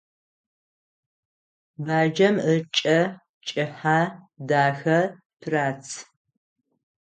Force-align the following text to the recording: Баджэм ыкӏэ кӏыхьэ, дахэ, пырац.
Баджэм 1.85 2.35
ыкӏэ 2.55 2.99
кӏыхьэ, 3.47 3.99
дахэ, 4.47 4.99
пырац. 5.39 5.85